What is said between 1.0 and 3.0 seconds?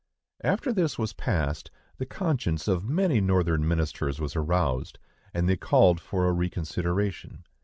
passed, the conscience of